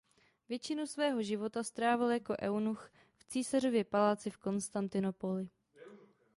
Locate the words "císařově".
3.25-3.83